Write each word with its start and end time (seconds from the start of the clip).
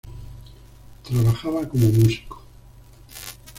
Trabajaba 1.03 1.67
como 1.69 1.87
músico. 1.91 2.41